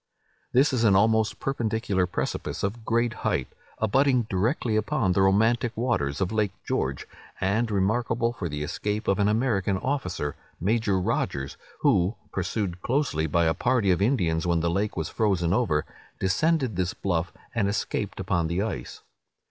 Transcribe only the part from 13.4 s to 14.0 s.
a party